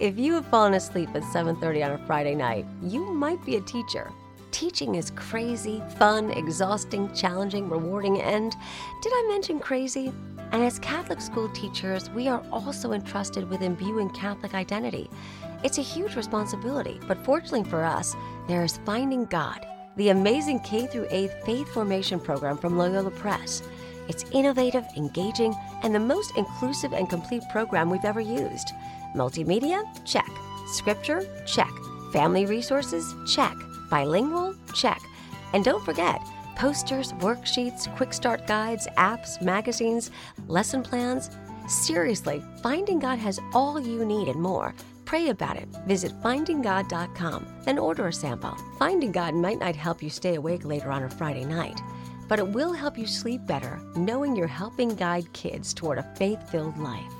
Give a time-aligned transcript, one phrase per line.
[0.00, 3.60] If you have fallen asleep at 7:30 on a Friday night, you might be a
[3.60, 4.10] teacher.
[4.50, 8.56] Teaching is crazy, fun, exhausting, challenging, rewarding, and
[9.02, 10.10] did I mention crazy?
[10.52, 15.10] And as Catholic school teachers, we are also entrusted with imbuing Catholic identity.
[15.62, 18.16] It's a huge responsibility, but fortunately for us,
[18.48, 23.62] there is Finding God, the amazing K through 8th faith formation program from Loyola Press.
[24.10, 25.54] It's innovative, engaging,
[25.84, 28.72] and the most inclusive and complete program we've ever used.
[29.14, 29.84] Multimedia?
[30.04, 30.28] Check.
[30.66, 31.24] Scripture?
[31.46, 31.70] Check.
[32.12, 33.14] Family resources?
[33.32, 33.54] Check.
[33.88, 34.56] Bilingual?
[34.74, 35.00] Check.
[35.52, 36.20] And don't forget,
[36.56, 40.10] posters, worksheets, quick start guides, apps, magazines,
[40.48, 41.30] lesson plans.
[41.68, 44.74] Seriously, Finding God has all you need and more.
[45.04, 45.68] Pray about it.
[45.86, 48.56] Visit findinggod.com, then order a sample.
[48.76, 51.80] Finding God might not help you stay awake later on a Friday night,
[52.30, 56.48] but it will help you sleep better knowing you're helping guide kids toward a faith
[56.48, 57.12] filled life.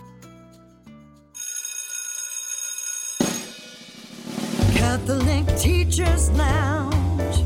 [4.73, 7.45] Catholic Teachers Lounge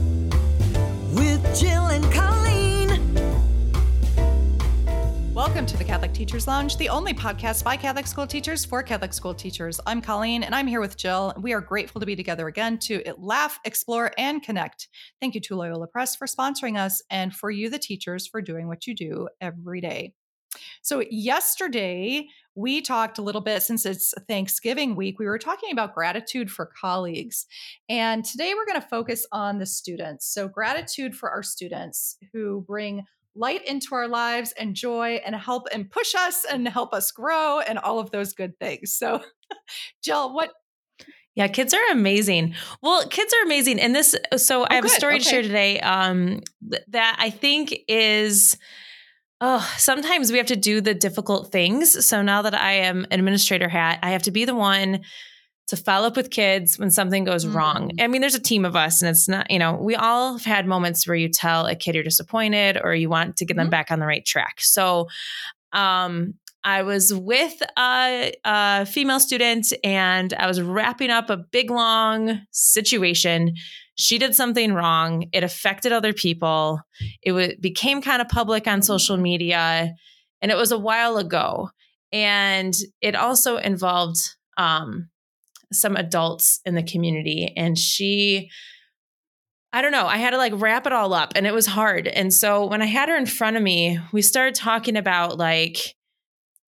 [1.15, 2.24] with Jill and Colleen.
[5.55, 9.13] Welcome to the Catholic Teachers Lounge, the only podcast by Catholic school teachers for Catholic
[9.13, 9.79] school teachers.
[9.87, 11.33] I'm Colleen and I'm here with Jill.
[11.39, 14.89] We are grateful to be together again to laugh, explore, and connect.
[15.21, 18.67] Thank you to Loyola Press for sponsoring us and for you, the teachers, for doing
[18.67, 20.15] what you do every day.
[20.83, 25.21] So, yesterday we talked a little bit since it's Thanksgiving week.
[25.21, 27.47] We were talking about gratitude for colleagues.
[27.89, 30.33] And today we're going to focus on the students.
[30.35, 33.05] So, gratitude for our students who bring
[33.37, 37.61] light into our lives and joy and help and push us and help us grow
[37.61, 38.95] and all of those good things.
[38.95, 39.23] So,
[40.05, 40.51] Jill, what
[41.35, 42.55] yeah, kids are amazing.
[42.81, 43.81] Well, kids are amazing.
[43.81, 44.93] And this, so oh, I have good.
[44.93, 45.25] a story okay.
[45.25, 46.43] to share today um,
[46.89, 48.57] that I think is
[49.47, 52.07] Oh, sometimes we have to do the difficult things.
[52.07, 55.01] So now that I am an administrator hat, I have to be the one
[55.69, 57.57] to follow up with kids when something goes mm-hmm.
[57.57, 57.91] wrong.
[57.99, 60.45] I mean, there's a team of us, and it's not, you know, we all have
[60.45, 63.65] had moments where you tell a kid you're disappointed or you want to get them
[63.65, 63.71] mm-hmm.
[63.71, 64.61] back on the right track.
[64.61, 65.09] So,
[65.73, 66.35] um,
[66.67, 72.41] I was with a, a female student and I was wrapping up a big long
[72.53, 73.55] situation
[73.97, 75.27] she did something wrong.
[75.33, 76.81] It affected other people.
[77.23, 79.95] It w- became kind of public on social media,
[80.43, 81.71] and it was a while ago.
[82.13, 84.19] And it also involved
[84.57, 85.09] um,
[85.75, 87.53] some adults in the community.
[87.57, 88.51] And she,
[89.73, 92.07] I don't know, I had to like wrap it all up, and it was hard.
[92.07, 95.95] And so when I had her in front of me, we started talking about like,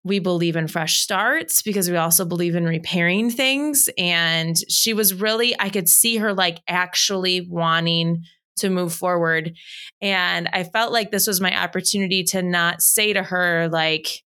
[0.04, 3.90] we believe in fresh starts because we also believe in repairing things.
[3.98, 8.24] And she was really, I could see her like actually wanting
[8.58, 9.54] to move forward.
[10.00, 14.22] And I felt like this was my opportunity to not say to her, like,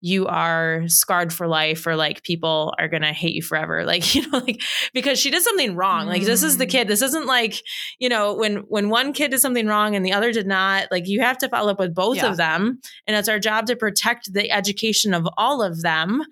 [0.00, 4.14] you are scarred for life or like people are going to hate you forever like
[4.14, 4.60] you know like
[4.94, 6.70] because she did something wrong like this is the mm.
[6.70, 7.62] kid this isn't like
[7.98, 11.06] you know when when one kid did something wrong and the other did not like
[11.06, 12.30] you have to follow up with both yeah.
[12.30, 16.22] of them and it's our job to protect the education of all of them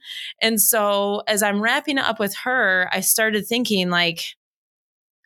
[0.40, 4.37] and so as i'm wrapping up with her i started thinking like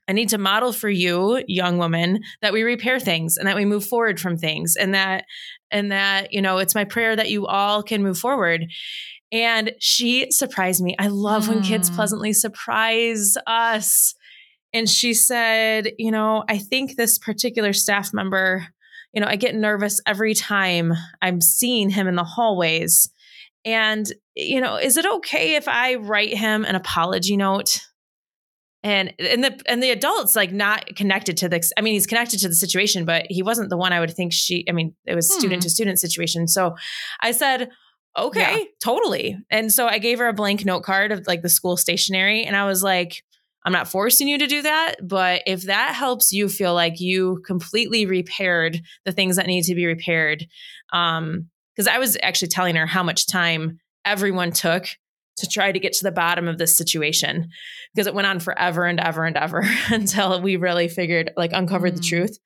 [0.08, 3.64] I need to model for you, young woman, that we repair things and that we
[3.64, 5.24] move forward from things and that,
[5.70, 8.66] and that, you know, it's my prayer that you all can move forward.
[9.30, 10.94] And she surprised me.
[10.98, 11.48] I love mm.
[11.48, 11.94] when kids mm.
[11.94, 14.14] pleasantly surprise us.
[14.74, 18.66] And she said, you know, I think this particular staff member,
[19.12, 23.10] you know, I get nervous every time I'm seeing him in the hallways.
[23.64, 27.80] And, you know, is it okay if I write him an apology note?
[28.82, 32.40] And and the and the adults like not connected to the i mean he's connected
[32.40, 35.14] to the situation but he wasn't the one i would think she i mean it
[35.14, 35.38] was hmm.
[35.38, 36.74] student to student situation so
[37.20, 37.70] i said
[38.16, 38.64] okay yeah.
[38.82, 42.44] totally and so i gave her a blank note card of like the school stationery
[42.44, 43.22] and i was like
[43.64, 47.40] i'm not forcing you to do that but if that helps you feel like you
[47.46, 50.44] completely repaired the things that need to be repaired
[50.92, 54.86] um because i was actually telling her how much time everyone took
[55.36, 57.48] to try to get to the bottom of this situation
[57.94, 61.94] because it went on forever and ever and ever until we really figured like uncovered
[61.94, 61.96] mm.
[61.96, 62.38] the truth.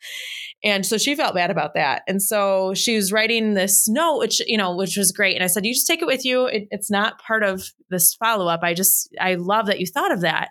[0.65, 2.03] And so she felt bad about that.
[2.09, 5.35] And so she was writing this note which you know which was great.
[5.35, 6.47] And i said you just take it with you.
[6.47, 8.61] It, it's not part of this follow-up.
[8.63, 10.49] I just i love that you thought of that.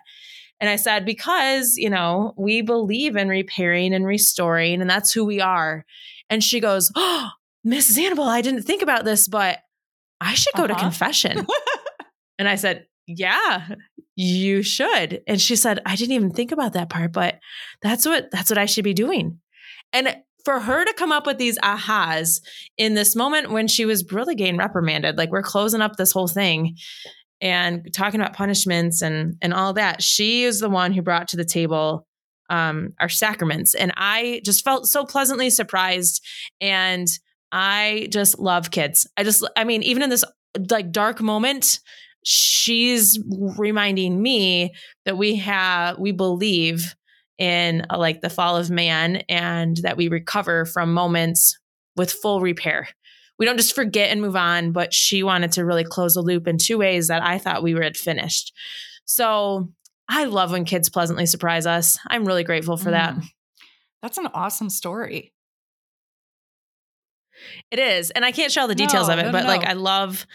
[0.60, 5.24] And i said because you know we believe in repairing and restoring and that's who
[5.24, 5.84] we are.
[6.28, 7.30] And she goes oh
[7.66, 9.58] mrs annabelle i didn't think about this but
[10.20, 10.74] i should go uh-huh.
[10.74, 11.46] to confession
[12.38, 13.68] And I said, Yeah,
[14.14, 15.22] you should.
[15.26, 17.38] And she said, I didn't even think about that part, but
[17.82, 19.38] that's what that's what I should be doing.
[19.92, 22.40] And for her to come up with these ahas
[22.78, 26.28] in this moment when she was really getting reprimanded, like we're closing up this whole
[26.28, 26.76] thing.
[27.40, 30.02] and talking about punishments and and all that.
[30.02, 32.06] She is the one who brought to the table
[32.48, 36.24] um, our sacraments, and I just felt so pleasantly surprised.
[36.60, 37.08] And
[37.52, 39.06] I just love kids.
[39.16, 40.24] I just, I mean, even in this
[40.70, 41.80] like dark moment,
[42.28, 43.20] she's
[43.56, 44.74] reminding me
[45.04, 46.96] that we have we believe
[47.38, 51.56] in uh, like the fall of man and that we recover from moments
[51.94, 52.88] with full repair.
[53.38, 56.48] We don't just forget and move on, but she wanted to really close the loop
[56.48, 58.52] in two ways that I thought we were had finished.
[59.04, 59.68] So
[60.08, 61.96] I love when kids pleasantly surprise us.
[62.08, 62.92] I'm really grateful for mm.
[62.92, 63.14] that.
[64.02, 65.32] That's an awesome story.
[67.70, 68.10] It is.
[68.10, 69.46] And I can't share all the details no, of it, no, but no.
[69.46, 70.26] like I love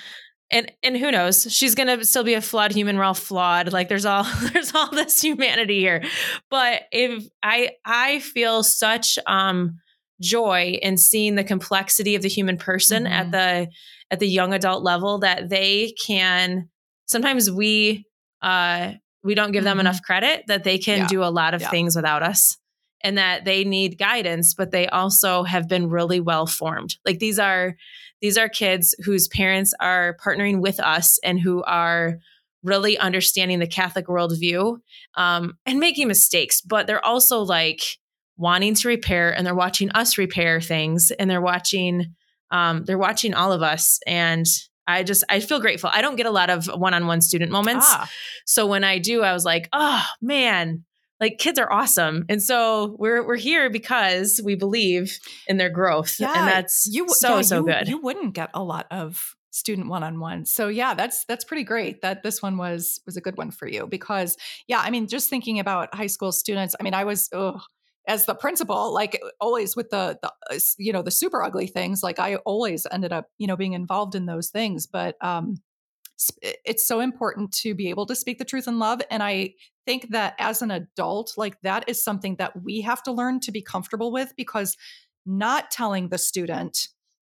[0.51, 3.89] and and who knows she's gonna still be a flawed human we're all flawed like
[3.89, 6.03] there's all there's all this humanity here
[6.49, 9.79] but if i i feel such um
[10.21, 13.13] joy in seeing the complexity of the human person mm-hmm.
[13.13, 13.67] at the
[14.11, 16.69] at the young adult level that they can
[17.05, 18.05] sometimes we
[18.41, 18.91] uh
[19.23, 19.81] we don't give them mm-hmm.
[19.87, 21.07] enough credit that they can yeah.
[21.07, 21.69] do a lot of yeah.
[21.69, 22.57] things without us
[23.03, 27.39] and that they need guidance but they also have been really well formed like these
[27.39, 27.75] are
[28.21, 32.19] these are kids whose parents are partnering with us and who are
[32.63, 34.77] really understanding the Catholic worldview
[35.15, 37.81] um, and making mistakes, but they're also like
[38.37, 42.15] wanting to repair and they're watching us repair things and they're watching
[42.51, 44.45] um, they're watching all of us and
[44.87, 45.89] I just I feel grateful.
[45.93, 47.85] I don't get a lot of one-on-one student moments.
[47.87, 48.09] Ah.
[48.45, 50.83] So when I do, I was like, oh man,
[51.21, 52.25] like kids are awesome.
[52.27, 56.19] And so we're we're here because we believe in their growth.
[56.19, 57.87] Yeah, and that's you, so yeah, so you, good.
[57.87, 60.45] You wouldn't get a lot of student one-on-one.
[60.45, 63.67] So yeah, that's that's pretty great that this one was was a good one for
[63.67, 64.35] you because
[64.67, 67.61] yeah, I mean just thinking about high school students, I mean I was ugh,
[68.07, 72.01] as the principal like always with the, the uh, you know the super ugly things
[72.01, 75.61] like I always ended up, you know, being involved in those things, but um
[76.41, 79.53] it's so important to be able to speak the truth in love and i
[79.85, 83.51] think that as an adult like that is something that we have to learn to
[83.51, 84.77] be comfortable with because
[85.25, 86.87] not telling the student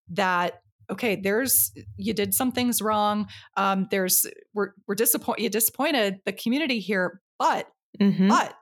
[0.08, 6.18] that okay there's you did some things wrong um there's we're we're disappointed you disappointed
[6.24, 7.68] the community here but
[8.00, 8.28] mm-hmm.
[8.28, 8.54] but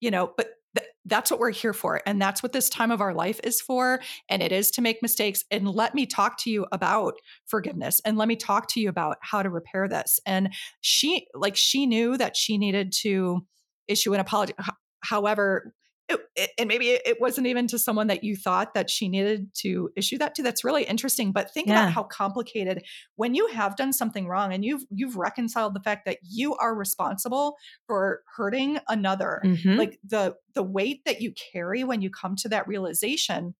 [0.00, 0.50] you know but
[1.10, 2.00] that's what we're here for.
[2.06, 4.00] And that's what this time of our life is for.
[4.28, 5.44] And it is to make mistakes.
[5.50, 7.14] And let me talk to you about
[7.46, 10.18] forgiveness and let me talk to you about how to repair this.
[10.24, 13.40] And she, like, she knew that she needed to
[13.88, 14.54] issue an apology.
[15.02, 15.74] However,
[16.36, 19.90] it, and maybe it wasn't even to someone that you thought that she needed to
[19.96, 21.82] issue that to that's really interesting but think yeah.
[21.82, 22.82] about how complicated
[23.16, 26.74] when you have done something wrong and you've you've reconciled the fact that you are
[26.74, 29.76] responsible for hurting another mm-hmm.
[29.76, 33.54] like the the weight that you carry when you come to that realization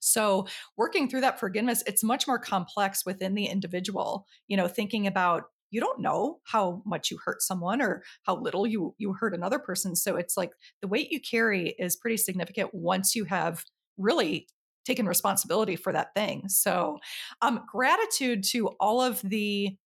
[0.00, 0.46] so
[0.76, 5.44] working through that forgiveness it's much more complex within the individual you know thinking about
[5.74, 9.58] you don't know how much you hurt someone or how little you you hurt another
[9.58, 9.96] person.
[9.96, 13.64] So it's like the weight you carry is pretty significant once you have
[13.98, 14.46] really
[14.84, 16.48] taken responsibility for that thing.
[16.48, 16.98] So
[17.42, 19.76] um gratitude to all of the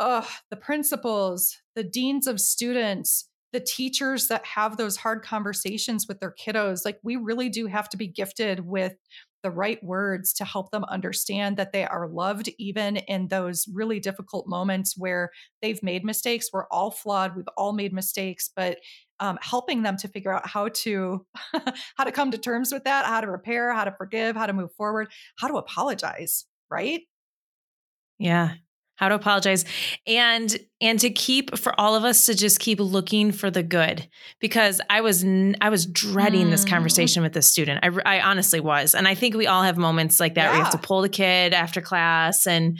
[0.00, 6.20] uh the principals the deans of students the teachers that have those hard conversations with
[6.20, 6.84] their kiddos.
[6.84, 8.94] Like we really do have to be gifted with
[9.42, 14.00] the right words to help them understand that they are loved, even in those really
[14.00, 15.30] difficult moments where
[15.62, 16.48] they've made mistakes.
[16.52, 17.36] We're all flawed.
[17.36, 18.78] We've all made mistakes, but
[19.20, 21.26] um, helping them to figure out how to
[21.96, 24.52] how to come to terms with that, how to repair, how to forgive, how to
[24.52, 25.08] move forward,
[25.38, 26.44] how to apologize.
[26.70, 27.02] Right?
[28.18, 28.54] Yeah,
[28.98, 29.64] how to apologize.
[30.06, 34.08] And and to keep for all of us to just keep looking for the good
[34.38, 35.24] because i was
[35.60, 36.50] i was dreading mm.
[36.50, 37.80] this conversation with this student.
[37.82, 38.94] I, I honestly was.
[38.94, 40.48] And i think we all have moments like that yeah.
[40.50, 42.78] where you have to pull the kid after class and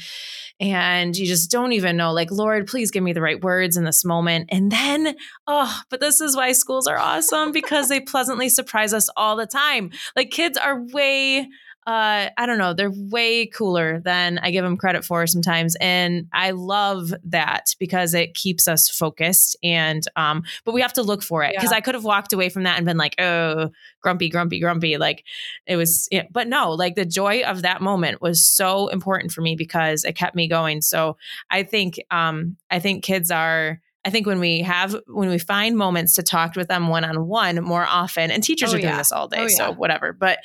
[0.60, 3.84] and you just don't even know like lord please give me the right words in
[3.84, 4.48] this moment.
[4.50, 9.08] And then oh but this is why schools are awesome because they pleasantly surprise us
[9.16, 9.90] all the time.
[10.16, 11.48] Like kids are way
[11.88, 15.74] uh, I don't know, they're way cooler than I give them credit for sometimes.
[15.80, 19.56] And I love that because it keeps us focused.
[19.62, 21.78] And, um, but we have to look for it because yeah.
[21.78, 23.70] I could have walked away from that and been like, oh,
[24.02, 24.98] grumpy, grumpy, grumpy.
[24.98, 25.24] Like
[25.66, 29.32] it was, you know, but no, like the joy of that moment was so important
[29.32, 30.82] for me because it kept me going.
[30.82, 31.16] So
[31.50, 35.76] I think, um, I think kids are, I think when we have when we find
[35.76, 38.90] moments to talk with them one on one more often, and teachers oh, are doing
[38.90, 38.96] yeah.
[38.96, 39.74] this all day, oh, so yeah.
[39.74, 40.14] whatever.
[40.14, 40.38] But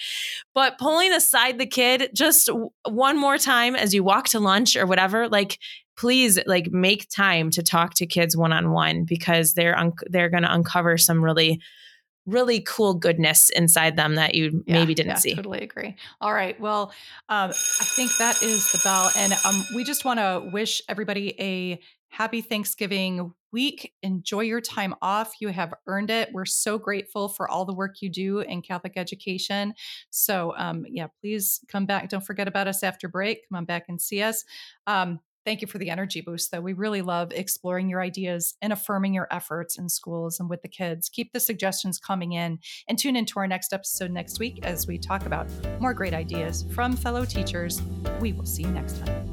[0.54, 2.50] but pulling aside the kid just
[2.86, 5.60] one more time as you walk to lunch or whatever, like
[5.96, 10.30] please like make time to talk to kids one on one because they're un- they're
[10.30, 11.62] going to uncover some really
[12.26, 15.36] really cool goodness inside them that you yeah, maybe didn't yeah, see.
[15.36, 15.96] Totally agree.
[16.20, 16.60] All right.
[16.60, 16.92] Well,
[17.30, 19.10] um, I think that is the bell.
[19.18, 21.80] And um, we just want to wish everybody a
[22.10, 23.94] Happy Thanksgiving week.
[24.02, 25.34] Enjoy your time off.
[25.40, 26.30] You have earned it.
[26.34, 29.74] We're so grateful for all the work you do in Catholic education.
[30.10, 32.10] So, um, yeah, please come back.
[32.10, 33.48] Don't forget about us after break.
[33.48, 34.44] Come on back and see us.
[34.88, 36.62] Um, Thank you for the energy boost, though.
[36.62, 40.70] We really love exploring your ideas and affirming your efforts in schools and with the
[40.70, 41.10] kids.
[41.10, 44.98] Keep the suggestions coming in and tune into our next episode next week as we
[44.98, 47.82] talk about more great ideas from fellow teachers.
[48.22, 49.33] We will see you next time.